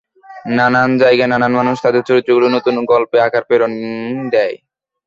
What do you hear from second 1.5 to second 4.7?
মানুষ, তাদের চরিত্রগুলো নতুন গল্প আঁকার প্রেরণা দেয়।